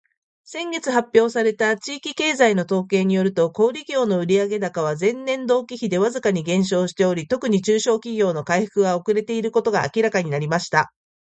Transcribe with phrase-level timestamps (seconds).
[0.45, 10.91] 「先月発表された地域経済の統計によると、小売業の売上高は前年同期比でわずかに減少しており、特に中小企業の回復が遅れていることが明らかになりました。」